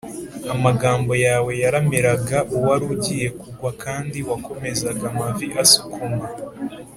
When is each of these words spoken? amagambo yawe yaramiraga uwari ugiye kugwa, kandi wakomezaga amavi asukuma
amagambo 0.53 1.11
yawe 1.25 1.51
yaramiraga 1.63 2.37
uwari 2.55 2.85
ugiye 2.93 3.27
kugwa, 3.39 3.69
kandi 3.83 4.17
wakomezaga 4.29 5.03
amavi 5.11 5.47
asukuma 5.63 6.25